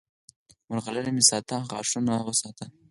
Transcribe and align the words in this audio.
مرغلرې 0.69 1.11
مه 1.17 1.23
ساته، 1.29 1.55
غاښونه 1.69 2.13
وساته! 2.27 2.65